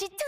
다시 0.00 0.06
투 0.10 0.27